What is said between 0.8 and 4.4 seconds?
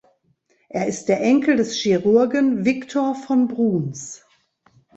ist der Enkel des Chirurgen Victor von Bruns.